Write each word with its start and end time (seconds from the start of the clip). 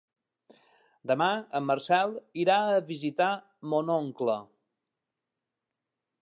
Demà 1.11 1.27
en 1.59 1.67
Marcel 1.71 2.15
irà 2.45 2.55
a 2.71 2.79
visitar 2.87 3.29
mon 3.75 3.93
oncle. 3.99 4.39